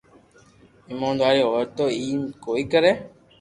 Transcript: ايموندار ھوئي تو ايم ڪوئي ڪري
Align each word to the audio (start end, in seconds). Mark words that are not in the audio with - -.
ايموندار 0.89 1.33
ھوئي 1.49 1.65
تو 1.77 1.85
ايم 1.99 2.21
ڪوئي 2.45 2.63
ڪري 2.71 2.91